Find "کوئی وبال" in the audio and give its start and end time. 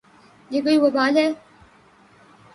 0.61-1.17